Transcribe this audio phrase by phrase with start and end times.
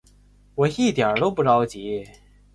[0.55, 2.07] 我一点都不着急